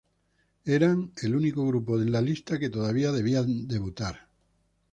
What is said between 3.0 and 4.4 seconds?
debía debutar.